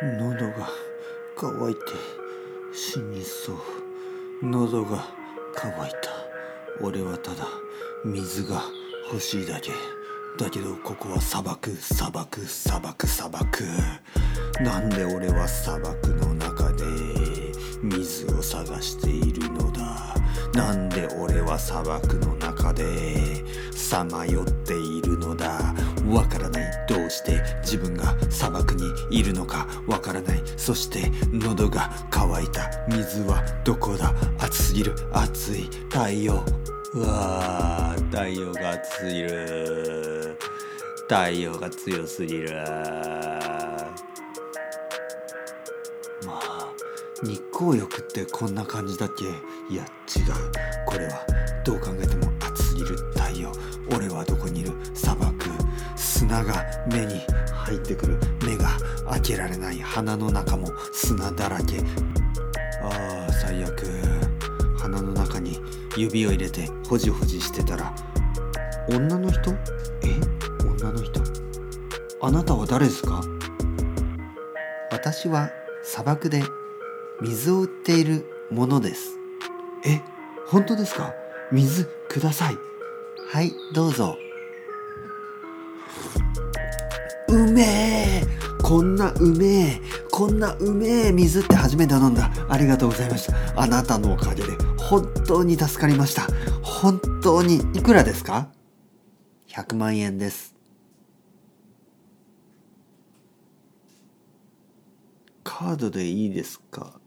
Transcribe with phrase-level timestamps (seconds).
[0.00, 0.68] 喉が
[1.36, 1.80] 渇いて
[2.72, 3.56] 死にそう。
[4.42, 5.04] 喉が
[5.56, 6.10] 渇いた。
[6.80, 7.44] 俺はただ
[8.04, 8.62] 水が
[9.10, 9.72] 欲しいだけ。
[10.38, 13.64] だけどここは砂漠砂漠砂漠砂漠。
[14.60, 16.84] なんで俺は砂漠の中で
[17.82, 20.14] 水を探しているのだ？
[20.54, 25.74] なんで俺は砂漠の中でさまよっているのだ？
[26.08, 26.57] わからない。
[26.88, 30.42] どうして自分が砂漠にいるのかわからない。
[30.56, 32.70] そして喉が渇いた。
[32.88, 34.14] 水はどこだ？
[34.38, 34.94] 暑すぎる。
[35.12, 35.68] 暑い。
[35.90, 36.42] 太陽。
[36.94, 40.38] うわー太陽が暑すぎる。
[41.02, 42.50] 太陽が強すぎる。
[46.24, 46.72] まあ
[47.22, 49.24] 日光浴ってこんな感じだっけ？
[49.72, 49.88] いや違う。
[50.86, 51.20] これは
[51.64, 52.27] どう考えても
[56.18, 57.20] 砂が目に
[57.52, 58.18] 入ってくる。
[58.44, 58.70] 目が
[59.08, 61.78] 開けられない鼻の中も砂だらけ。
[62.82, 63.86] ああ最悪。
[64.78, 65.60] 鼻の中に
[65.96, 67.94] 指を入れてホジホジしてたら。
[68.88, 69.52] 女の人？
[70.02, 70.18] え？
[70.80, 71.20] 女の人？
[72.20, 73.22] あなたは誰ですか？
[74.90, 75.50] 私は
[75.84, 76.42] 砂漠で
[77.20, 79.16] 水を売っているものです。
[79.86, 80.02] え？
[80.48, 81.14] 本当ですか？
[81.52, 82.56] 水ください。
[83.30, 84.16] はいどうぞ。
[87.46, 88.26] うめえ
[88.62, 92.30] こんなうめえこんなうめえ水って初めて飲んだ。
[92.48, 93.60] ありがとうございました。
[93.60, 94.48] あなたのおかげで。
[94.76, 96.26] 本当に助かりました。
[96.62, 98.48] 本当にいくらですか
[99.48, 100.54] ？100万円です。
[105.44, 107.00] カードでいいですか？